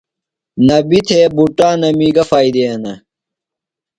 [0.67, 2.93] نبی تھےۡ بُٹانَمی گہ فائدے ہِنہ؟